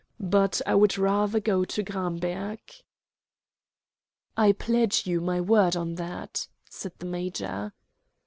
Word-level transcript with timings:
But 0.19 0.61
I 0.65 0.73
would 0.73 0.97
rather 0.97 1.39
go 1.39 1.63
to 1.63 1.83
Gramberg." 1.83 2.57
"I 4.35 4.51
pledge 4.51 5.05
you 5.05 5.21
my 5.21 5.39
word 5.39 5.75
on 5.75 5.93
that," 5.93 6.47
said 6.67 6.93
the 6.97 7.05
major. 7.05 7.71